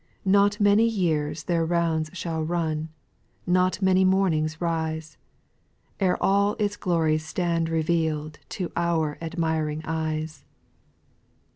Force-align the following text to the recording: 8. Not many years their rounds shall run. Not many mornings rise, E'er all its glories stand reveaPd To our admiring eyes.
8. 0.25 0.31
Not 0.31 0.59
many 0.59 0.87
years 0.87 1.43
their 1.43 1.63
rounds 1.63 2.09
shall 2.13 2.41
run. 2.41 2.89
Not 3.45 3.83
many 3.83 4.03
mornings 4.03 4.59
rise, 4.59 5.15
E'er 6.01 6.17
all 6.19 6.55
its 6.57 6.75
glories 6.75 7.23
stand 7.23 7.69
reveaPd 7.69 8.37
To 8.49 8.71
our 8.75 9.19
admiring 9.21 9.83
eyes. 9.85 10.43